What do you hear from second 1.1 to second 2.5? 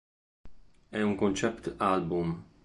concept album.